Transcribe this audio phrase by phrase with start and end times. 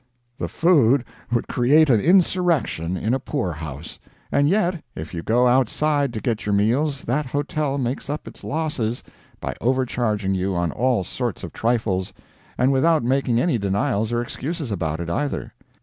[0.39, 3.99] The food would create an insurrection in a poorhouse;
[4.31, 8.43] and yet if you go outside to get your meals that hotel makes up its
[8.43, 8.79] loss
[9.39, 12.13] by overcharging you on all sorts of trifles
[12.57, 15.53] and without making any denials or excuses about it, either.